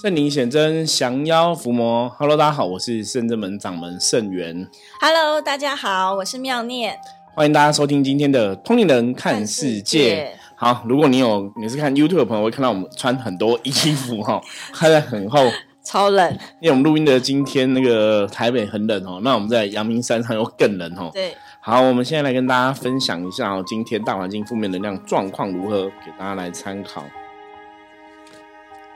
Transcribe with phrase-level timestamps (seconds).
[0.00, 2.08] 圣灵显真，降妖伏魔。
[2.18, 4.66] Hello，大家好，我是圣真门掌门圣元。
[4.98, 6.98] Hello，大家好，我是妙念。
[7.34, 10.24] 欢迎大家收听今天的《通灵人看世界》。
[10.56, 14.40] 好，如果你有你是看 YouTube 的朋友，会看到我们穿很多衣服哈，
[14.72, 15.38] 看在很厚，
[15.84, 16.32] 超冷。
[16.62, 21.10] 因为我们录音的今天那个台北很冷哦，那我们在阳明山上又更冷哦。
[21.12, 27.04] 对，好，我们现在来跟大家分享一下哦，今天大环境负面能量状况如何，给大家来参考。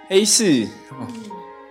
[0.09, 1.07] 黑市哦，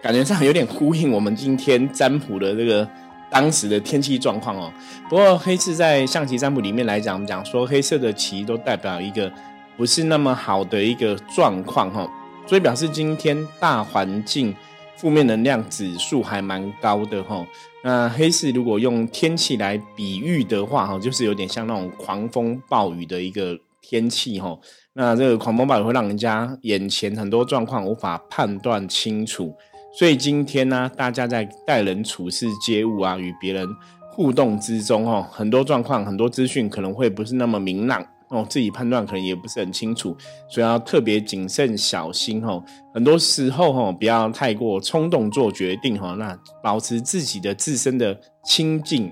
[0.01, 2.87] 感觉上有点呼应我们今天占卜的这个
[3.29, 4.71] 当时的天气状况哦。
[5.09, 9.31] 不过黑市在象棋占卜里面来讲，我们讲说黑色的棋都代表一个
[9.77, 12.09] 不是那么好的一个状况哈、哦，
[12.45, 14.53] 所以表示今天大环境
[14.97, 17.47] 负面能量指数还蛮高的哈、哦。
[17.83, 23.57] 那黑市如果用天气来比喻的话哈，就是有点像那种狂风暴雨的一个
[23.87, 24.57] 天气哈。
[24.93, 29.53] 那这个狂风暴雨会让人家眼前很多状况无法判断清楚，
[29.93, 33.67] 所以今天呢，大家在待人处事、接物啊，与别人
[34.11, 40.15] 互动之中哦，很多状况、很多资讯可能会不是那么明朗哦，自己判断可能也不是很清楚，
[40.49, 42.63] 所以要特别谨慎小心哦。
[42.93, 49.11] 很多时候哦，不要太过冲动做决定哈，那保持自己的自身的清静。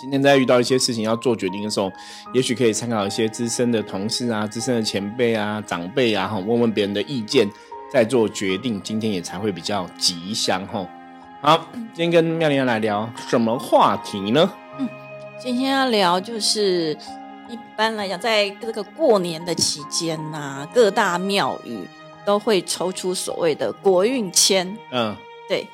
[0.00, 1.90] 今天在遇到一些事情要做决定的时候，
[2.32, 7.50] 也许可以参考一些资深的同事啊、资深的前辈啊、长辈啊，哈，问问别人的意见，
[7.92, 8.80] 再做决定。
[8.80, 10.86] 今天也才会比较吉祥哈。
[11.40, 14.48] 好，今天跟妙莲来聊什么话题呢？
[15.42, 16.96] 今天要聊就是
[17.48, 21.80] 一般来讲，在这个过年的期间呐、各大庙宇
[22.24, 24.76] 都会抽出所谓的国运签。
[24.92, 25.16] 嗯，
[25.48, 25.66] 对，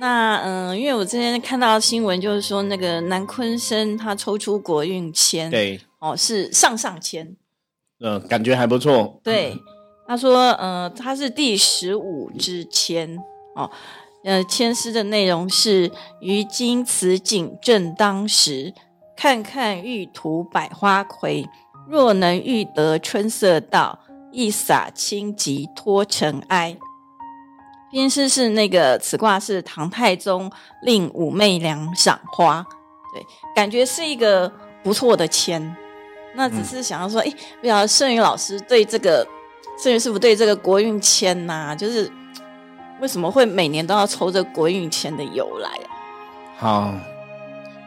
[0.00, 7.36] 那嗯，因为我之前看到新闻，就是说那个南昆生他抽出国运签，，对，哦，是上上签。
[8.00, 9.20] 嗯，感觉还不错。
[9.22, 9.56] 对，
[10.06, 13.16] 他说，呃，他是第十五支签
[13.54, 13.70] 哦，
[14.24, 18.74] 呃，签诗的内容是：于今此景正当时，
[19.16, 21.46] 看看玉图百花魁。
[21.86, 24.00] 若能遇得春色到，
[24.32, 26.78] 一洒清吉脱尘埃。
[27.94, 30.50] 编诗是那个此卦是唐太宗
[30.82, 32.66] 令武媚娘赏花，
[33.14, 33.24] 对，
[33.54, 35.76] 感觉是一个不错的签。
[36.34, 39.24] 那只是想要说，哎、不晓得圣宇老师对这个
[39.80, 42.10] 圣宇师傅对这个国运签呐、就是
[43.00, 45.86] 为什么会每年都要抽这国运签的由来啊？
[46.58, 46.94] 好，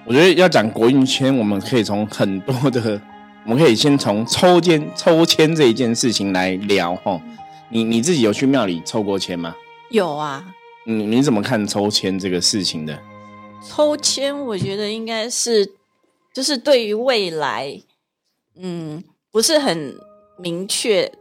[0.06, 3.01] 我觉得要讲国运签，我们可以从很多的，
[3.44, 7.19] 我们可以先从抽签抽签这一件事情来聊哈。
[7.67, 9.53] 你你自己有去庙里抽过签吗？
[9.90, 10.53] 有啊，
[10.86, 13.00] 你你怎么看抽签这个事情的？
[13.66, 15.74] 抽签我觉得应该是
[16.34, 17.81] 就是对于未来，
[18.56, 19.97] 嗯，不是很
[20.38, 21.12] 明确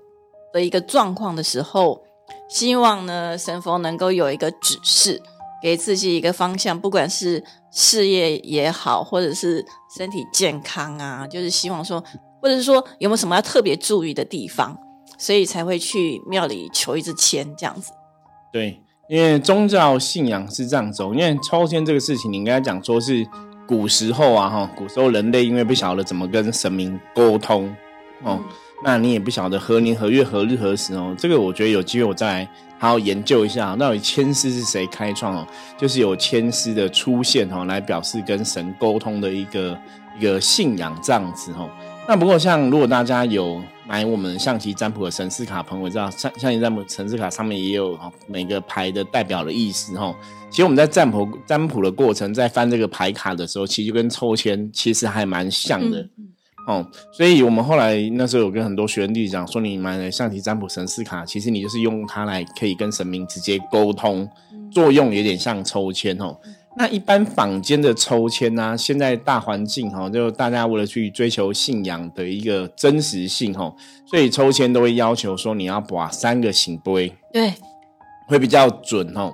[0.52, 2.02] 的一个状况的时候，
[2.48, 5.22] 希望呢神佛能够有一个指示，
[5.62, 9.64] 给自己一个方向，不管是事业也好，或者是
[9.96, 12.02] 身体健康啊，就是希望说，
[12.42, 14.76] 或者是说有没有什么要特别注意的地方，
[15.16, 17.92] 所以才会去庙里求一支签这样子。
[18.56, 21.12] 对，因为宗教信仰是这样走。
[21.12, 23.22] 因为抽签这个事情，你应该讲说是
[23.68, 27.70] 古时候啊，哈，古时候人类因为不晓得怎么跟神明沟通
[28.22, 28.40] 哦，
[28.82, 31.14] 那你也不晓得何年何月何日何时哦。
[31.18, 35.46] 这个我觉得有机会我再来好好研究一下，到底签诗是谁开创哦？
[35.76, 39.78] 就是有签诗的出现哦，来表示跟神沟通的一个
[40.18, 41.68] 一个信仰这样子哦。
[42.08, 50.14] 那不过，像如果大家有买我们象棋占卜的神士卡朋友，知道象象棋占卜神士卡上面也有每个牌的代表的意思哈。
[50.48, 56.00] 其实我们在占卜占卜的过程，在翻这个牌卡的时候，其实就跟抽签其实还蛮像的。
[56.00, 56.28] 嗯
[56.68, 64.28] 哦，所以我们后来那时候有跟很多学员弟子讲说，你买了象棋占卜神士卡，其实你就是用它来可以跟神明直接沟通，
[64.72, 66.36] 作用有点像抽签哦。
[66.78, 77.54] 那一般坊间的抽签呢、啊，现在大环境哈，就大家为了去追求信仰的一个真实性哈，所以抽签都会要求说你要把三个醒杯，对，
[78.28, 79.32] 会比较准哦。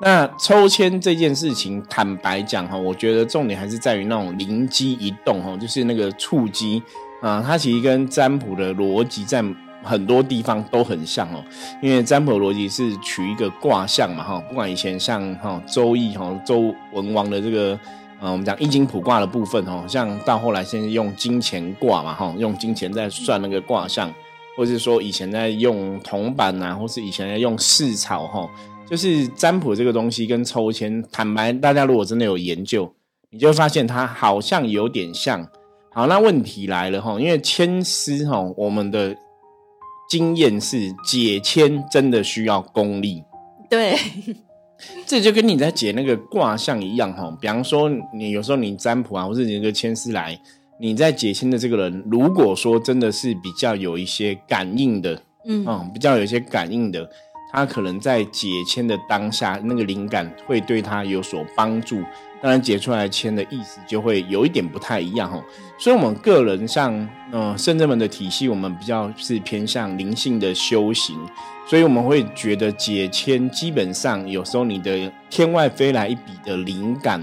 [0.00, 6.82] 那抽签这件事情，坦白讲哈，我觉得重点还是在于那种灵机一动哈，就是那个触机
[7.22, 9.40] 啊，它其实跟占卜的逻辑在
[9.84, 11.44] 很多地方都很像哦。
[11.82, 17.78] 因为占卜逻辑是取一个卦象嘛哈，不管以前像哈周易哈周文王的这个
[18.20, 24.12] 呃我们讲易经卜卦的部分哦，像到后来现在用金钱卦嘛哈，用金钱在算那个卦象，
[24.56, 28.48] 或是说以前在用铜板呐、或是以前在用市草哈。
[28.86, 32.94] 就是占卜这个东西跟抽签，坦白大家如果真的有研究，
[33.30, 35.48] 你就发现它好像有点像。
[35.90, 39.16] 好，那问题来了哈，因为签诗哈，我们的
[40.14, 43.24] 经验是解签真的需要功力。
[43.68, 43.98] 对，
[45.04, 47.36] 这就跟你在解那个卦象一样哈。
[47.40, 50.38] 比方说，你有时候你占卜啊，或是你一个签师来，
[50.78, 57.10] 你在解签的这个人，如果说真的是比较有一些感应的，嗯，比较有一些感应的。
[57.50, 62.00] 他可能在解签的当下，那个灵感会对他有所帮助。
[62.44, 65.42] 当然，解出来签的意思就会有一点不太一样哦。
[65.78, 66.92] 所以，我们个人像
[67.32, 71.18] 嗯圣正门的体系，我们比较是偏向灵性的修行，
[71.66, 77.18] 所以我们会觉得解签基本上有时候你的天外飞来一笔的灵感，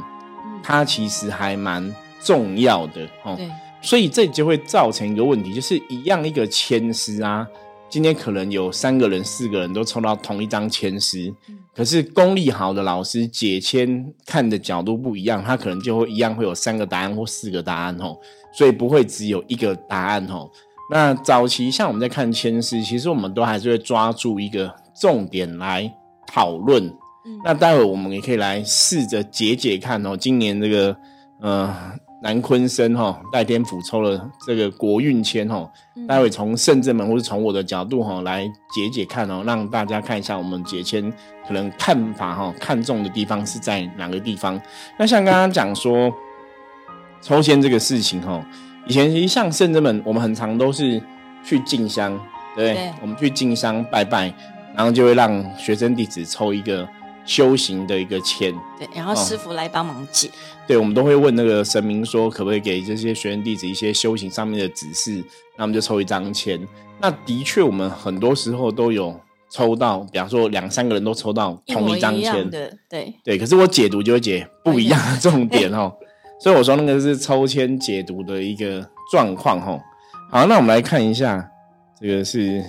[0.63, 3.37] 它其实还蛮重要的哦。
[3.79, 7.47] 所以这就会造成一个问题，就是一样一个签师啊。
[7.91, 11.31] 今天可能有三个人、四个人都抽到同一张签诗，
[11.75, 18.17] 可是功力好的老师解签看的角度不一样，他可能就会一样会有三个答案或四个答案哦，
[18.53, 20.49] 所以不会只有一个答案哦。
[20.89, 25.93] 那早期像我们在看签诗，其实我们都还是会抓住一个重点来
[26.25, 26.89] 讨论。
[27.43, 30.15] 那待会我们也可以来试着解解看哦。
[30.15, 30.95] 今年这个
[31.41, 31.91] 呃。
[32.23, 35.67] 南昆生哈戴天府抽了这个国运签哈，
[36.07, 41.11] 待会从圣正门或者从我的角度哈来解解看哦，让大家看一下我们解签
[41.47, 44.59] 可能看法哈看中的地方是在哪个地方。
[44.99, 46.13] 那像刚刚讲说
[47.21, 48.45] 抽签这个事情哈，
[48.85, 51.01] 以前其实像圣正门，我们很常都是
[51.43, 52.19] 去进香，
[52.55, 54.31] 对，我们去进香拜拜，
[54.75, 56.87] 然后就会让学生弟子抽一个。
[57.31, 60.29] 修行的一个签，对，然后师傅来帮忙解。
[60.67, 65.23] 对，我们都会问那个神明说，可不可以给这些学员弟子一些修行上面的指示？
[65.55, 66.59] 那我们就抽一张签。
[66.99, 69.17] 那的确，我们很多时候都有
[69.49, 73.37] 抽到，比方说两三个人都抽到同一张签的，对对。
[73.37, 75.89] 可是我解读就会解不一样的 重点哦，
[76.37, 79.79] 所以我说那个是抽签解读的一个状况哦。
[80.29, 81.49] 好，那我们来看一下，
[81.97, 82.61] 这个是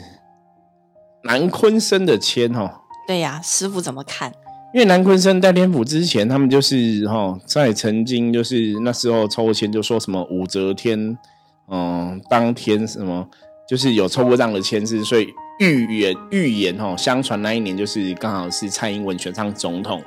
[1.25, 2.71] 南昆生的签哦。
[3.09, 4.33] 对呀，师傅怎么看？
[4.75, 11.19] 因为南昆生在天府之前，他们就是哈，在曾经就是那时候抽签就说什么武则天，
[11.69, 13.29] 嗯，当天什么
[13.69, 15.29] 就是有抽过这样的签字，所以
[15.61, 20.03] 预言预言哈，相传那一年就是刚好是蔡英文选上总统，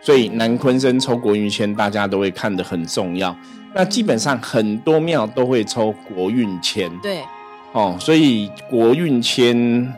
[0.00, 3.34] 所以南昆生抽国运签，大家都会看得很重要。
[3.76, 7.20] 那基本上很多庙都会抽国运签，对，
[7.70, 9.94] 哦，所以国运签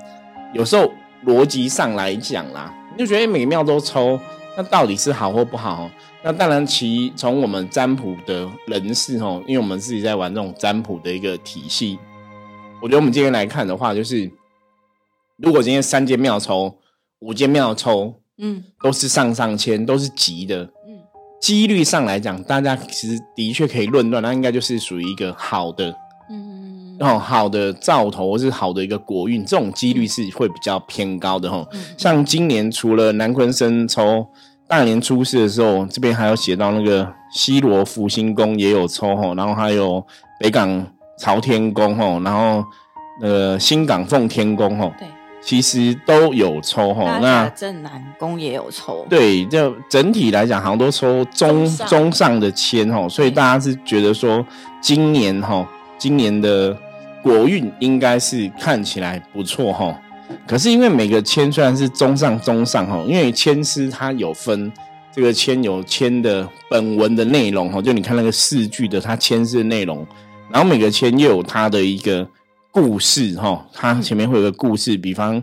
[0.53, 0.93] 有时候
[1.25, 2.71] 逻辑上来讲啦。
[2.93, 4.19] 你就觉得每个庙都抽，
[4.57, 5.91] 那到底是好或不好？
[6.23, 11.99] 那当然，其从我们占卜的人士哦，因为我们自己在玩这种占卜的一个体系，
[12.81, 14.31] 我觉得我们今天来看的话，就是
[15.37, 16.79] 如果今天三间庙抽，
[17.21, 21.01] 五间庙抽，嗯，都是上上签，都是吉的，嗯，
[21.41, 25.93] 几率上来讲，大家其实的确可以论断，那应该就是属于一个好的。
[27.03, 31.67] 哦，好的兆头或是好的一个国运，这种几率是会比较偏高的哈。
[31.99, 34.25] 像今年除了南昆生抽
[34.69, 40.01] 大年初四的时候，这边还有写到那个西罗福星宫也有抽哈，然后还有
[40.39, 40.87] 北港
[41.19, 42.65] 朝天宫哈，然后
[43.21, 45.09] 呃新港奉天宫哈，对，
[45.43, 47.19] 其实都有抽哈。
[47.21, 54.47] 那正南宫也有抽，对，就整体来讲好像都抽中中上的签哈，所以大家是觉得说
[54.81, 56.79] 今年哈，今年的。
[57.23, 59.97] 国运应该是看起来不错哈，
[60.47, 64.71] 可是因为每个签虽然是中上中上哈，因为签诗它有分
[65.15, 70.05] 这个签有签的本文的内容哈，就你看那个四句的它签诗的内容，
[70.51, 72.27] 然后每个签又有它的一个
[72.71, 75.41] 故事哈，它前面会有个故事，比方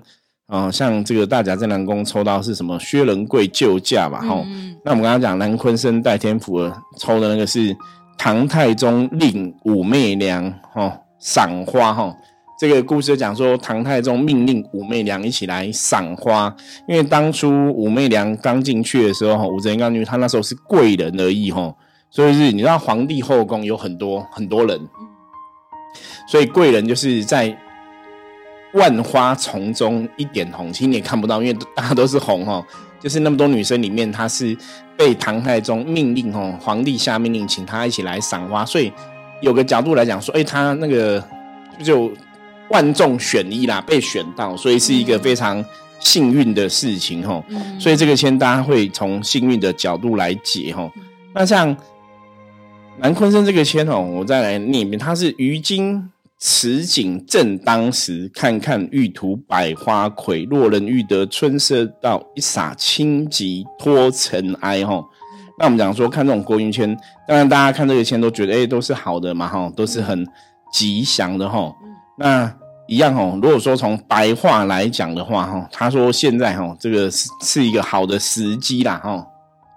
[0.48, 4.44] 啊像这个大甲镇南宫抽到是什么薛仁贵救驾吧哈，
[4.84, 6.60] 那我们刚刚讲南昆生戴天福
[6.98, 7.74] 抽的那个是
[8.18, 11.00] 唐太宗令武媚娘哈。
[11.20, 12.16] 赏花哈，
[12.58, 16.56] 这个故事讲说唐太宗命令武媚娘一起来赏花，
[16.88, 21.76] 因为当初武媚娘刚进去的时候，武则天刚进去，她那时候是贵人而已哈，
[22.10, 24.80] 所以是你知道皇帝后宫有很多很多人，
[26.30, 27.54] 所以贵人就是在
[28.74, 32.66] 万花丛中一点红，其实你也看不到，因为大家都是红哈，
[33.00, 34.58] 就是那么多女生里面，她是
[34.96, 38.94] 被唐太宗命令哈，皇帝下命令请她一起来赏花，所以。
[39.42, 41.24] 有个角度来讲，说，哎，他那个
[41.84, 42.12] 就
[42.70, 45.64] 万众选一啦，被选到，所以是一个非常
[46.00, 47.44] 幸运的事情，哈。
[47.80, 50.92] 所以这个签大家会从幸运的角度来解，哈。
[51.34, 51.76] 那像
[52.98, 65.04] 南昆生这个签，哦，我再来念一遍，它是于今此景正当时，看看玉图百花魁，若人欲得春色到，一洒清寂脱尘埃，哈。
[65.60, 66.98] 那我们讲说看这种国运签，
[67.28, 70.26] 当然大家看这个签都觉得哎都是好的嘛哈，都是很
[70.72, 71.70] 吉祥的哈。
[72.18, 72.52] 那
[72.88, 73.38] 一样哦。
[73.42, 79.28] 如果说从白话来讲的话，哈，他说现在哈，这个是是一个好的时机啦，哈，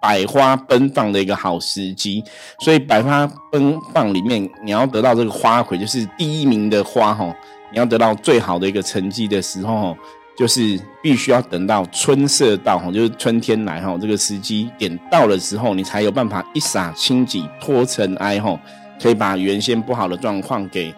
[0.01, 2.23] 百花奔放的一个好时机。
[2.61, 7.35] 所以百花奔放里面，你要得到这个花魁，就是第一名的花，哈，
[7.73, 9.97] 你要得到最好的一个成绩的时候，
[10.43, 18.61] 就是必须要等到春色到，哈，就是春天来，哈，这个时机点到了之后，你才有办法一洒清己脱尘埃，哈，
[19.01, 20.93] 可以把原先不好的状况给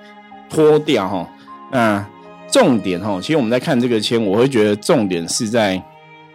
[0.49, 1.29] 脱掉，哈。
[1.71, 2.03] 那
[2.51, 5.83] 重点哈，其实我们在看这个签，我会觉得重点是在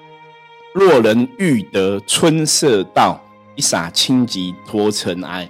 [0.76, 3.20] “若人欲得春色到，
[3.56, 5.50] 一洒清疾脱尘埃”。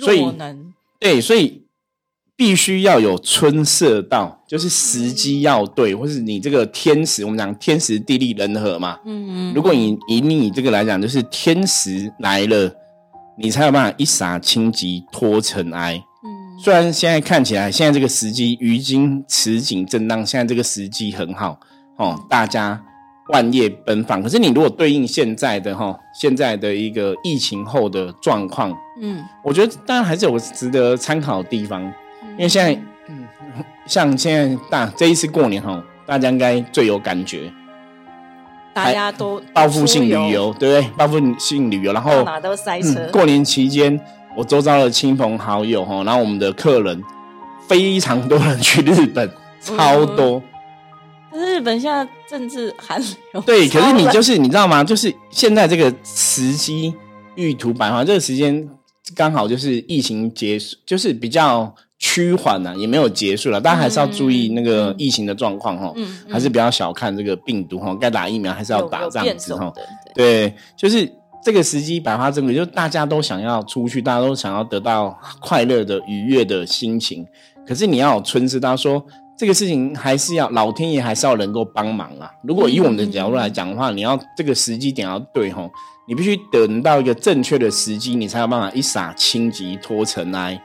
[0.00, 0.34] 所以，
[0.98, 1.59] 对，所以
[2.40, 8.98] 必须要有春色到，就是时机要对，或是你这个天时，我们讲天时地利人和嘛。
[9.04, 9.54] 嗯嗯。
[9.54, 12.72] 如果你以你这个来讲，就是天时来了，
[13.36, 15.96] 你才有办法一洒清疾脱尘埃。
[15.96, 21.60] 嗯虽然现在看起来，现在这个时机于今此景正当，现在这个时机很好
[21.98, 22.82] 哦，大家
[23.34, 24.22] 万业奔放。
[24.22, 31.92] 可是你如果对应现在的哈，现在的一个疫情后的状况，嗯，我觉得当然还是有值得参考的地方。
[32.40, 32.72] 因为现在，
[33.08, 33.28] 嗯，
[33.84, 37.52] 像现在大这一次过年哈，大家应该最有感觉，
[38.72, 40.90] 大家都报复性旅游，对不对？
[40.96, 43.06] 报复性旅游，然后哪都塞车。
[43.12, 44.00] 过年期间。
[44.36, 47.02] 我周遭的亲朋好友哈，然后我们的客人
[47.68, 49.28] 非常多人去日本，
[49.60, 50.40] 超多。
[51.32, 53.42] 日本现在政治寒流。
[53.42, 54.84] 对，可是你就是你知道吗？
[54.84, 56.94] 就是现在这个时机
[57.34, 58.68] 玉图百花，这个时间
[59.16, 63.60] 刚好就是疫情结束，就是比较趋缓了，也没有结束了。
[63.60, 65.94] 大家还是要注意那个疫情的状况哈，
[66.28, 69.72] 还是不要小看这个病毒哈，该打疫苗还是要打这样子哈。
[70.12, 71.08] 对，就是。
[71.42, 77.26] 这个时机百花争鸣，就大家都想要出去，大家都想要得到快乐的、愉悦的心情。
[77.66, 79.02] 可是你要有春知，他说
[79.38, 82.30] 这个事情还是要老天爷还是要能够帮忙啊。
[82.42, 85.70] 如果以我们的角度来讲的话，你要这个时机点要对吼，
[86.06, 90.62] 你必须等到一个正确的时机，你才有办法一洒清疾脱尘埃。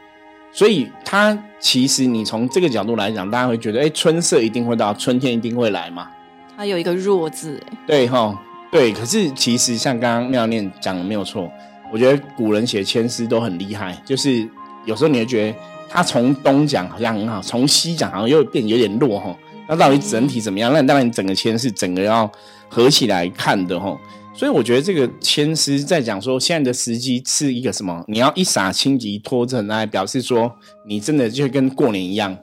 [0.56, 6.08] 所以，它其实你从这个角度来讲，大家会觉得，哎，春色一定会到，春天一定会来嘛。
[6.56, 8.42] 它有一个弱字，哎，对哈。
[8.72, 11.52] 对，可是其实像刚刚妙念讲的没有错，
[11.92, 14.48] 我觉得古人写千诗都很厉害，就是
[14.86, 15.58] 有时候你会觉得
[15.90, 19.36] 他从东讲好像很好，从西讲好像又变有点弱哈。
[19.68, 20.72] 那到底整体怎么样？
[20.72, 22.32] 那当然你整个千是整个要
[22.70, 23.98] 合起来看的哈。
[24.38, 28.04] 所以我觉得这个签诗在讲说现在的时机是一个什么？
[28.08, 30.52] 你要一洒清疾脱尘埃，表示说
[30.88, 32.38] 你真的就跟过年一样，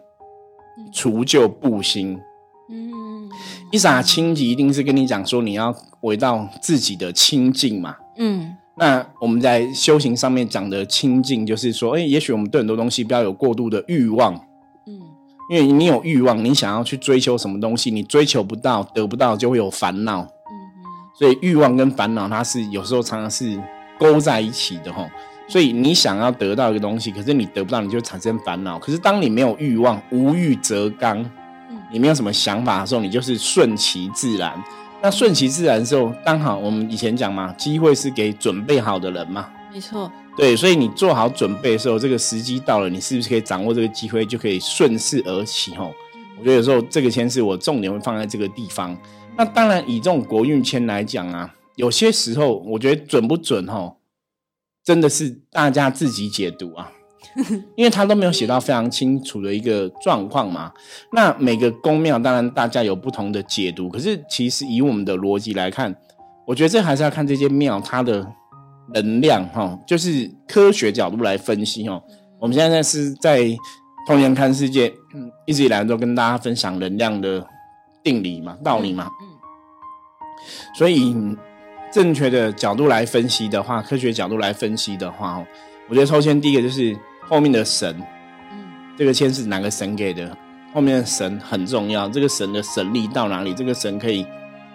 [0.93, 2.19] 除旧布新。
[2.71, 3.29] 嗯
[3.71, 7.97] 一洒清疾一定是跟你讲说你要回到自己的清净嘛。
[8.19, 14.35] 嗯，那我们在修行上面讲的清净，就是说，哎，也许我们对很多东西不要有过度的欲望。
[14.87, 15.01] 嗯，
[15.51, 20.29] 因为你有欲望，你想要去追求什么东西，你追求不到、得不到，就会有烦恼。
[21.13, 23.61] 嗯所以欲望跟烦恼，它是有时候常常是
[23.99, 25.09] 勾在一起的吼。
[25.47, 28.79] 所以你想要得到一个东西，可是你得不到，你就产生烦恼。
[28.79, 31.25] 可是当你没有欲望，无欲则刚。
[31.93, 34.59] 你没有什么想法的时候，你就是顺其自然。
[35.03, 39.51] 那顺其自然的时候，刚好我们以前讲嘛，机会是给准备好的人嘛。
[39.71, 40.11] 没错。
[40.35, 45.75] 对，所以你做好准备的时候，这个时机到了，你是不是可以掌握这个机会，就可以顺势而起？
[45.77, 45.93] 吼，
[46.39, 48.97] 我觉得有时候这个先是我重点会放在这个地方。
[49.37, 53.67] 那当然，以这种国运签来讲啊，有些时候我觉得准不准？
[53.67, 53.97] 哦，
[54.85, 56.93] 真的是大家自己解读啊。
[57.77, 60.71] 因为他都没有写到非常清楚的一个状况嘛，
[61.13, 65.97] 那每个宫庙当然大家有不同的解读，可是其实以我们的逻辑来看，
[66.47, 68.27] 我觉得这还是要看这些庙它的
[68.93, 72.03] 能量哈，就是科学角度来分析哦。
[72.39, 73.49] 我们现在是在
[74.07, 74.93] 通年看世界，
[75.47, 77.47] 一直以来都跟大家分享能量的
[78.03, 79.29] 定理嘛、道理嘛，嗯，
[80.75, 81.15] 所以
[81.93, 85.47] 正确的角度来分析的话，科学角度来分析的话哦，
[85.89, 86.97] 我觉得抽签第一个就是。
[87.29, 87.97] 后面的神，
[88.51, 88.59] 嗯，
[88.99, 90.37] 这个签是哪个神给的？
[90.75, 93.55] 后面的神很重要，这个神的神力到哪里？
[93.55, 94.27] 这个神可以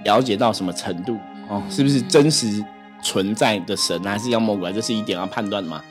[0.05, 1.17] 了解到什么程度？
[1.49, 2.63] 哦，是不是真实
[3.03, 4.71] 存在的神，还是妖魔鬼？
[4.73, 5.83] 这是一点要判断嘛。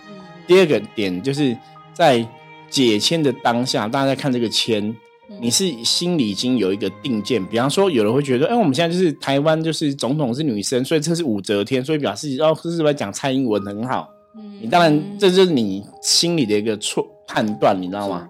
[0.46, 1.56] 第二个点就是
[1.92, 2.26] 在
[2.68, 4.96] 解签的当下，大家在看这个签，
[5.40, 7.44] 你是心里已经有一个定见。
[7.46, 14.08] 比方说，有人会觉得，哎，我们现在就是台湾，就是总统是女生，所以这是武则天，所以表示哦，是不是讲蔡英文很好？
[14.36, 18.26] 嗯你当然，这就是你心里的一个错判断，你知道吗？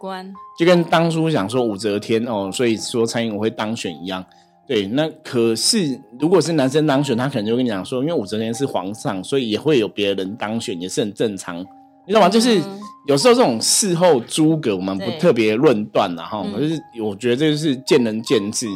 [0.58, 4.24] 就跟当初想说武则天哦，所以说蔡英文会当选一样。
[4.66, 12.28] 对，那可是如果是男生当选，他可能就跟你讲说，因为武则天是皇上，所以也会有别人当选，也是很正常，你知道吗？
[12.28, 12.60] 就是
[13.06, 18.66] 有时候这种事后诸葛，我们不特别论断了哈，嗯就是我觉得这就是见仁见智。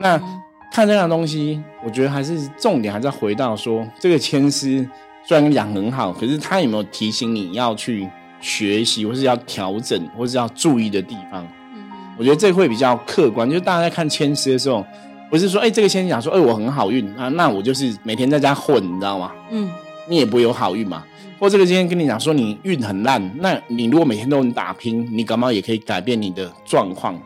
[0.00, 0.40] 那嗯
[0.72, 4.88] 看这样的东西，我觉得还是重点还是要回到说，这个签师
[5.24, 8.08] 虽然讲很好，可是他有没有提醒你要去
[8.40, 11.46] 学习，或是要调整，或是要注意的地方？
[11.74, 11.84] 嗯
[12.16, 14.84] 我觉得这会比较客观，就是大家在看签师的时候，
[15.30, 19.30] 不是说哎、这个签师讲说哎、我很好运啊，那我就是每天在家混，你知道吗？
[19.50, 19.70] 嗯
[20.08, 21.04] 你也不会有好运嘛。
[21.38, 27.20] 或这个今天跟你讲说你运很烂，那你如果每天都很打拼，你感冒也可以改变你的状况。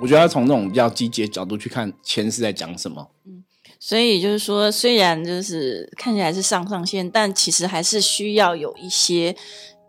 [0.00, 3.08] 我觉得要从这种比较积极的角度去看前世在讲什么。
[3.78, 9.34] 所以就是说，虽然就是看起来是上上线，但其实还是需要有一些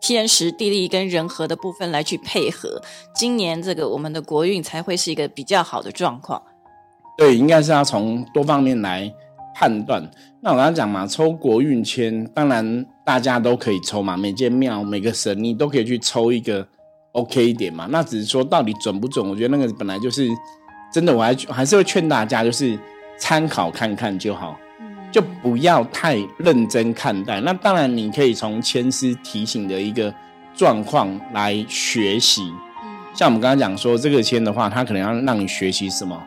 [0.00, 2.82] 天时地利跟人和的部分来去配合。
[3.14, 6.42] 今年这个我们的国运才会是一个比较好的状况。
[7.16, 9.12] 对，应该是要从多方面来
[9.54, 10.10] 判断。
[10.40, 16.66] 那我刚刚讲嘛，抽国运签，当然大家都可以抽嘛，每间庙、每个神你都可以去抽一个
[17.12, 17.86] OK 一点嘛。
[17.90, 20.28] 那只是说到底准不准，我觉得那个本来就是
[20.92, 22.78] 真的，我还还是会劝大家就是
[23.18, 24.58] 参考看看就好。
[25.10, 27.38] 就不要太认真看待。
[27.42, 30.10] 那当然，你可以从签师提醒的一个
[30.56, 32.50] 状况来学习。
[33.12, 36.18] 像我们刚刚讲说，这个签的话，它可能要让你学习什么，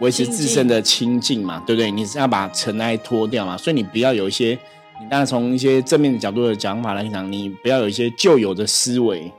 [0.00, 1.90] 维持自身的清净嘛，对不对？
[1.90, 4.58] 你是要把尘埃脱掉嘛，所以你不要有一些，
[5.00, 9.30] 你当然从一些正面的角度的讲法来讲，你不要有一些旧有的思维，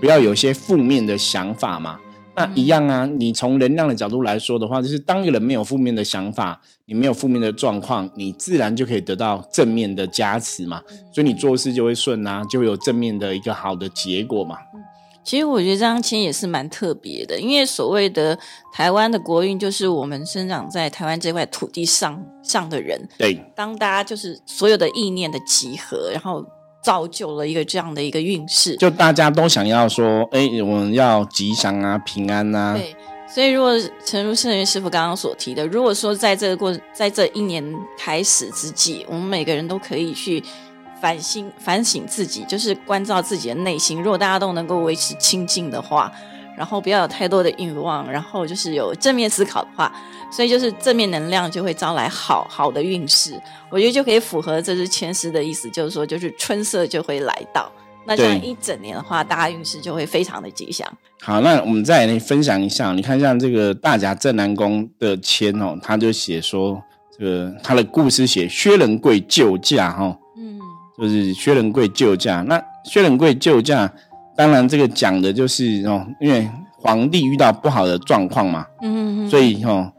[0.00, 1.98] 不要有一些负面的想法嘛。
[2.36, 10.82] 那一样啊，你从能量的角度来说的话，就是当一个人没有负面的想法，你没有负面的状况，你自然就可以得到正面的加持嘛。
[11.12, 14.56] 所以你做事就会顺啊，就会有正面的一个好的结果嘛。
[15.24, 18.38] 其实我觉得这张签也是蛮特别的，因为所谓的
[18.72, 26.44] 台湾的国运，就是我们生长在台湾这块土地上上的人，对，当大家就是所有的意念的集合，然后
[26.82, 28.76] 造就了一个这样的一个运势。
[28.76, 32.74] 就大家都想要说，哎、我们要吉祥啊，平安啊。
[32.74, 32.94] 对，
[33.26, 33.72] 所以如果
[34.04, 37.64] 诚如圣元师傅刚刚所提的，如果说在这个过在这一年
[37.98, 40.42] 开始之际，我们每个人都可以去
[41.04, 44.02] 反省反省自己，就是关照自己的内心。
[44.02, 46.10] 如果大家都能够维持清静的话，
[46.56, 49.94] 然后不要有太多的欲望，然后就是有正面思考的话，
[50.32, 53.38] 所以就是正面能量就会招来好好的运势。
[53.68, 57.70] 我觉得就可以符合这支签诗的意思，就是说，就是春色就会来到。
[58.06, 60.90] 那这样一整年的话，大家运势就会非常的吉祥。
[61.20, 66.82] 好，那我们再来分享一下，你看像这个大甲正南宫的签哦，他就写说，
[67.18, 70.16] 这个他的故事写薛仁贵救驾哈、
[70.98, 72.42] 就是薛仁贵救驾。
[72.42, 73.92] 那薛仁贵救驾，
[74.36, 76.48] 当然这个讲的就是哦，因为
[76.80, 79.90] 皇帝遇到不好的状况嘛，嗯，所以哦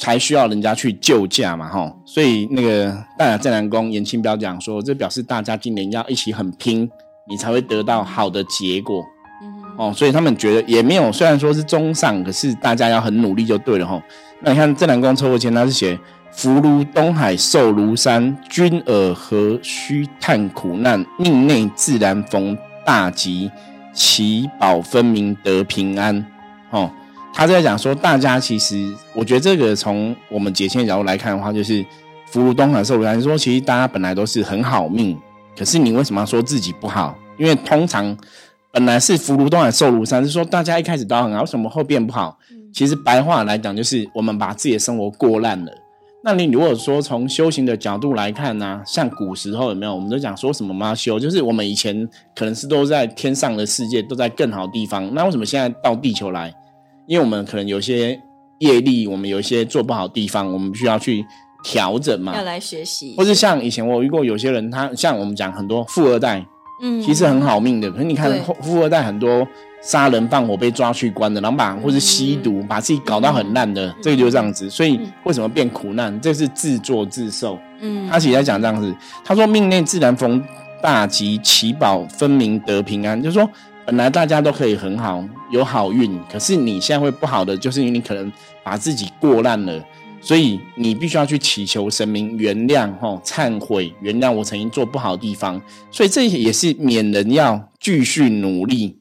[0.00, 6.88] 才需要人家去救驾嘛哈、所以那个大雅镇南宫严清标讲说，这表示大家今年要一起很拼，
[7.28, 9.04] 你才会得到好的结果。
[9.42, 14.00] 嗯哦，所以他们觉得也没有，虽然说是中上，可是大家要很努力就对了哈。
[14.42, 15.98] 那你看正南宫抽过签，他是写
[16.32, 21.04] “福如东海，寿如山，君尔何须叹苦难？
[21.18, 23.50] 命内自然逢大吉，
[23.92, 26.24] 其宝分明得平安。”
[26.70, 26.90] 哦，
[27.34, 31.84] 他在讲说，大家其实，我觉得这个从我们解签角度来看的话，就是
[32.30, 35.18] “福如东海，寿如山”，说其实大家本来都是很好命，
[35.58, 37.18] 可是你为什么要说自己不好？
[37.36, 38.16] 因为通常
[38.70, 42.38] 本来是福如东海，寿如山，是说大家一开始都很好，为什么后变不好？
[42.72, 45.72] 其实白话来讲，就是我们把自己的生活过烂了。
[46.22, 56.52] 那你如果说从修行的角度来看呢、像古时候有没有，我们都讲说什么嘛修，就是我们以前可能是都在天上的世界，都在更好的地方，那为什么现在到地球来？
[57.06, 58.20] 因为我们可能有些
[58.58, 61.24] 业力，我们有一些做不好的地方，我们必须要去
[61.64, 62.42] 调整嘛要。
[62.42, 66.46] 来学习，或是像以前我遇过有些人，他像我们讲很多富二代，
[66.82, 67.90] 嗯其实很好命的。
[67.90, 68.30] 可是你看
[68.60, 69.48] 富二代很多
[69.82, 74.68] 杀人放火被抓去关的，然后把或是吸毒，把自己搞到很烂的，这个就是这样子。
[74.68, 76.20] 所以为什么变苦难？
[76.20, 77.58] 这是自作自受。
[77.80, 80.42] 嗯他其实在讲这样子，他说命内自然逢
[80.82, 83.48] 大吉，其宝分明得平安，就是说
[83.86, 88.30] 本来大家都可以很好，有好运，可是你现在会不好的，就是因为你可能
[88.62, 89.82] 把自己过烂了。
[90.22, 95.58] 所以你必须要去祈求神明原谅、吼忏悔、原谅我曾经做不好的地方，
[95.90, 98.99] 所以这也是勉人要继续努力。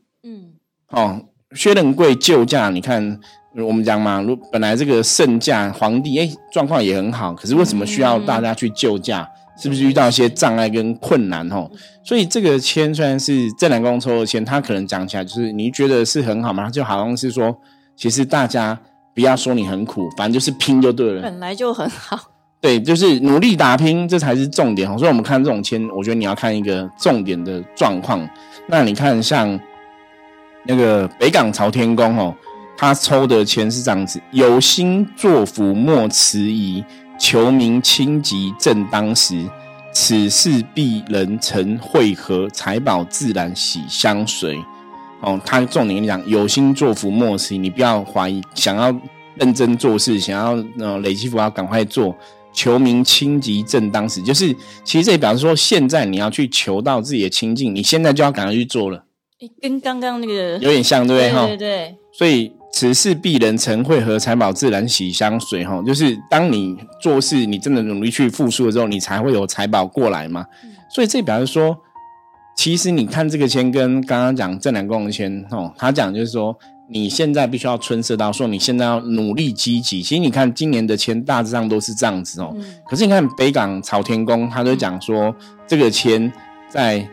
[0.91, 1.21] 嗯哦，
[1.55, 3.19] 薛仁贵救驾，你看
[3.55, 9.27] 我们讲嘛，如本来这个圣驾皇帝哎状况也很好，可是为什么需要大家去救驾？
[9.61, 11.69] 是不是遇到一些障碍跟困难哦？
[12.01, 17.53] 所以这个签虽然是正南宫抽的签，他可能讲起来就是你觉得是很好嘛，它就好像是说，
[17.93, 18.79] 其实大家
[19.13, 21.21] 不要说你很苦，反正就是拼就对了。
[21.21, 22.17] 本来就很好，
[22.61, 24.87] 对，就是努力打拼，这才是重点。
[24.97, 28.25] 所以，我们看这种签，我觉得你要看一个重点的状况。
[28.67, 29.59] 那你看，像
[30.69, 32.35] 那个北港朝天宫哦，
[32.77, 36.83] 他抽的签是这样子：有心作福莫迟疑，
[37.19, 39.43] 求名清吉正当时，
[39.91, 44.59] 此事必人成会合，财宝自然喜相随。
[45.21, 48.95] 哦，他重点跟你讲，有心做福莫迟疑，你不要怀疑，想要
[49.37, 52.15] 认真做事，想要呃累积福要赶快做。
[52.53, 59.03] 求名清吉正当时，就是其实这表示说，现在你要去求到自己的清净，你现在就要赶快去做了。
[59.61, 61.31] 跟刚刚那个有点像，对不对？
[61.31, 61.95] 哈，对对。
[62.11, 65.63] 所以此事必人成，会和财宝自然喜相随。
[65.65, 70.45] 哈，就是当你做事，你真的努力去付出的时候，你才会有财宝过来嘛。
[70.93, 71.77] 所以这表示说，
[72.55, 76.57] 其实你看这个签跟刚刚讲正南宫的签，哦，他讲就是说。
[76.91, 80.01] 你现在必须要春色到，说你现在要努力积极。
[80.01, 82.51] 其实你看今年的签大致上都是这样子哦。
[82.89, 85.31] 可是你看北港朝天宫，他就讲说
[85.67, 86.33] 这个签
[86.67, 87.07] 在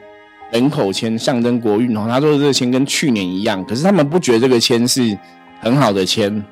[0.53, 2.07] 人口签象征国运哦。
[2.09, 5.17] 他说这个签跟去年一样，可是他们不觉得这个签是
[5.61, 6.43] 很好的签，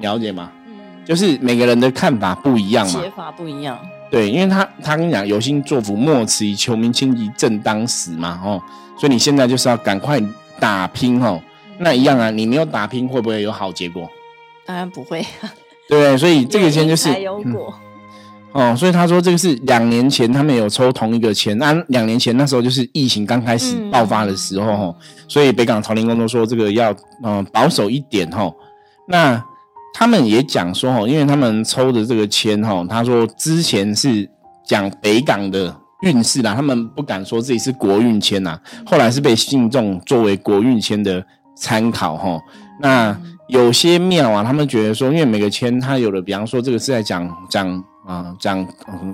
[0.00, 0.50] 了解吗？
[0.66, 3.78] 嗯，就是每个人的看法不一样嘛，写法不一样。
[4.10, 8.62] 对，因为他他跟你讲有心作福莫迟疑，求名清吉正当时嘛，哦，
[8.98, 10.20] 所以你现在就是要赶快
[10.60, 11.40] 打拼哦。
[11.78, 14.08] 那一样啊，你没有打拼会不会有好结果？
[14.64, 15.24] 当然不会。
[15.88, 17.74] 对，所以这个签就是有果。
[18.54, 24.96] 哦，所以他说这个是两年前他们有抽同一个签，那两年前那时候就是疫情刚开始爆发的时候，
[25.28, 28.50] 所以北港朝天宫都说这个要嗯保守一点哈。
[29.08, 29.44] 那
[29.92, 34.30] 他们也讲说哈，因为他们抽的这个签哈，他说之前是
[34.64, 41.24] 讲北港的运势啦，他们不敢说自己是国运签呐，后来是被信众作为国运签的。
[41.56, 42.36] 参考哈，
[42.80, 48.66] 那有些庙啊，他们觉得说，因为每个签它有的，比方说这个是在讲讲啊讲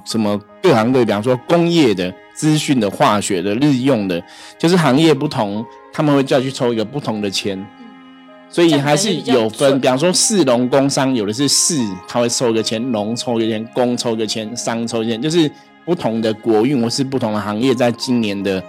[0.05, 4.23] 什么各行各业，比方说工业的、资讯的、化学的、日用的，
[4.59, 7.65] 就是行业不同，他们会再去抽一个不同的签，
[8.49, 9.81] 所以还是有分。
[9.81, 15.51] 比方说四农工商，有的是四，他会抽一个签，农抽一个签，工抽一个签，商抽个签，就是
[15.85, 18.63] 不同的国运或是不同的行业，在今年的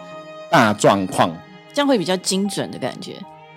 [0.52, 1.36] 大状况，
[1.74, 3.16] 这样会比较精准的感觉。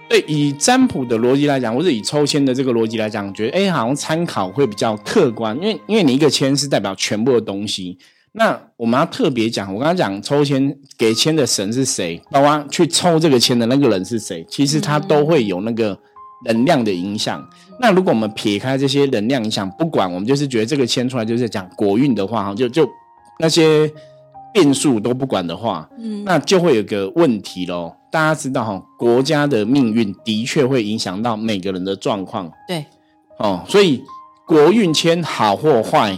[0.09, 7.99] 对，以占卜的逻辑来讲，或者以抽签的这个逻辑来讲，觉得哎，好像参考会比较客观，因为因为你一个签是代表全部的东西。
[8.33, 15.97] 那我们要特别讲，我刚刚讲抽签给签的神是谁，包括去抽这个签的那个人是谁，其实他都会有那个
[16.45, 17.49] 能量的影响。
[17.81, 22.89] 那如果我们撇开这些能量影响，不管我们就是觉得这个签出来就是讲国运的话，哈，就就
[23.39, 23.89] 那些
[24.55, 27.93] 变数都不管的话，嗯，那就会有个问题喽。
[28.11, 32.49] 大家知道哈，国家的命运的确会影响到每个人的状况。
[32.69, 32.87] 对，
[33.41, 34.01] 哦，所以
[34.47, 36.17] 国运签好或坏，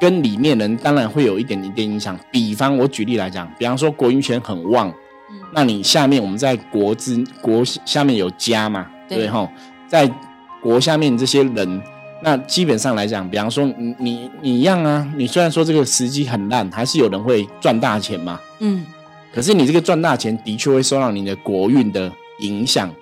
[0.00, 2.18] 跟里面人当然会有一点一点影响。
[2.32, 4.92] 比方我举例来讲，比方说国运签很旺，
[5.54, 9.48] 那你下面我们在国之国下面有家嘛，对哈，
[9.86, 10.10] 在
[10.60, 11.80] 国下面这些人，
[12.22, 18.84] 那基本上来讲，比方说你你你一样啊，你虽然说这个时机很烂，还是有人会赚大钱嘛，嗯。
[19.32, 22.92] 可是你这个赚大钱的确会受到你的国运的影响，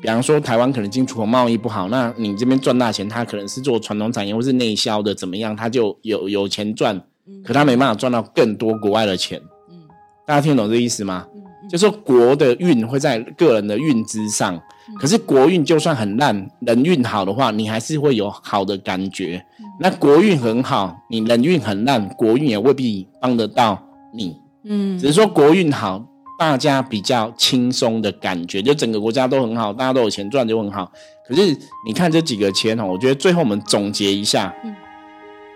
[0.00, 7.02] 比方说台湾可能进出口贸易不好，那你这边赚大钱，他可能是做传统产业或是内销的，怎么样，他就有有钱赚，
[7.44, 9.42] 可他没办法赚到更多国外的钱。
[9.68, 9.82] 嗯，
[10.24, 11.26] 大家听懂这意思吗？
[11.68, 14.62] 就说国的运会在个人的运之上，
[14.96, 19.44] 可是国运就算很烂，人运好的话，你还是会有好的感觉。
[19.80, 23.80] 那国运很好，你人运很烂，国运也未必帮得到
[24.14, 24.36] 你。
[24.64, 26.04] 嗯，只是说国运好，
[26.38, 30.90] 大家比较轻松的感觉，就整个国家都很好，大家都有钱赚就很好。
[31.26, 34.74] 可是你看这几个签哦，我觉得最后我们总结一下，嗯，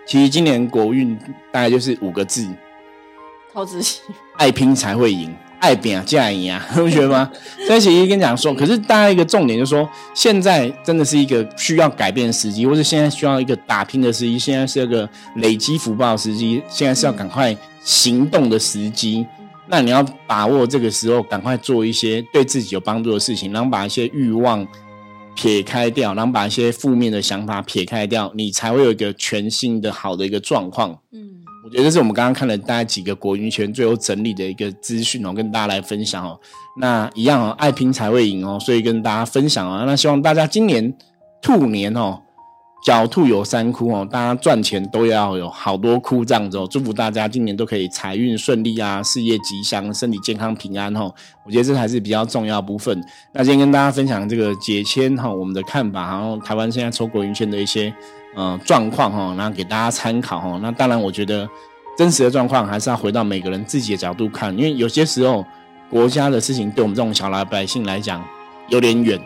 [0.05, 1.17] 其实今年国运
[1.51, 2.47] 大概就是五个字：
[3.51, 3.99] 靠自己，
[4.37, 5.33] 爱拼才会赢。
[5.63, 7.31] 爱拼啊，嫁赢啊， 不觉得吗？
[7.65, 19.25] 所以其实跟你讲说，可是大家一个重点就是说，现在真的是一个需要改变的时机，或者现在需要一个打拼的时机，现在是一个累积福报的时机，现在是要赶快行动的时机。
[19.67, 24.67] 那你要把握这个时候，赶快做一些对自己有帮助的事情，然后把一些欲望
[25.33, 30.99] 撇开掉，然后把一些负面的想法撇开掉，你才会有一个全新的好的一个状况。
[31.13, 31.32] 嗯。
[31.63, 36.37] 我觉得这是我们刚刚看了大概几个国运圈最后整理的一个资讯哦，跟大家来分享哦。
[36.77, 39.85] 那一样哦，爱拼才会赢哦，所以跟大家分享啊。
[39.85, 40.93] 那希望大家今年
[41.41, 42.19] 兔年哦，
[42.85, 46.67] 狡兔有三窟哦，大家赚钱都要有好多窟这样子哦。
[46.69, 51.09] 祝福大家今年都可以财运顺利啊，事业吉祥，身体健康平安哦。
[51.45, 53.01] 我觉得这才是比较重要部分。
[53.33, 57.93] 那今天跟大家分享这个解签哈，我们的看法，然后台湾现在抽国运圈的一些。
[58.35, 60.59] 呃状况哈，然后给大家参考哈。
[60.61, 61.47] 那当然，我觉得
[61.97, 65.45] 真实的状况还是要回到每个人自己的角度看，因为有些时候
[65.89, 68.23] 国家的事情对我们这种小老百姓来讲
[68.69, 69.19] 有点远，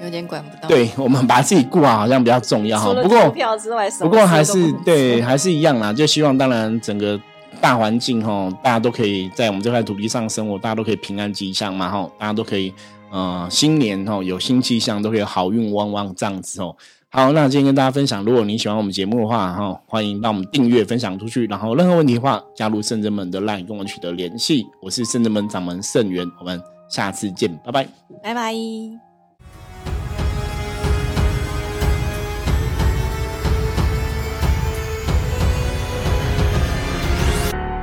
[0.00, 0.68] 有点管不到。
[0.68, 2.94] 对我们把自己顾好好像比较重要哈。
[3.02, 5.92] 不过票之外，不过还是对，还是一样啦。
[5.92, 7.20] 就希望当然整个
[7.60, 12.72] 大环境哈，大家都可以在我们这块土地上生活，大家都可以平安吉祥嘛哈，大家都可以。
[13.14, 16.74] 呃，新年哈，有新气象，都可以好运旺旺这样子哦。
[17.14, 21.44] 好，那今天跟大家分享，如果你喜欢我们节目的话，哈，欢迎帮我们订阅、分享出去。
[21.44, 24.64] 然后任何问题的话，加入圣人门的 LINE 跟我取得联系。
[24.80, 27.86] 我是圣人门掌门圣元，我们下次见，拜拜，
[28.22, 28.54] 拜拜。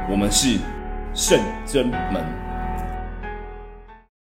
[0.10, 0.58] 我们是
[1.14, 2.39] 圣真门。